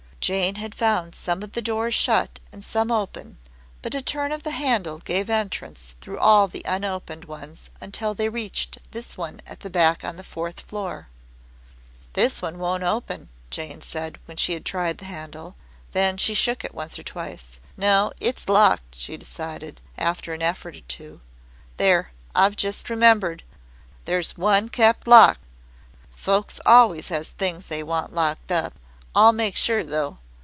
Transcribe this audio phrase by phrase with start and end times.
[0.21, 3.39] Jane had found some of the doors shut and some open,
[3.81, 8.29] but a turn of the handle gave entrance through all the unopened ones until they
[8.29, 11.07] reached this one at the back on the fourth floor.
[12.13, 15.55] "This one won't open," Jane said, when she tried the handle.
[15.91, 17.59] Then she shook it once or twice.
[17.75, 21.21] "No, it's locked," she decided after an effort or two.
[21.77, 23.41] "There, I've just remembered.
[24.05, 25.41] There's one kept locked.
[26.11, 28.75] Folks always has things they want locked up.
[29.13, 30.19] I'll make sure, though."